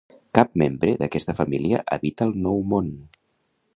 Cap 0.37 0.55
membre 0.61 0.95
d'aquesta 1.01 1.35
família 1.41 1.83
habita 1.97 2.27
el 2.31 2.35
Nou 2.47 2.65
Món. 2.73 2.89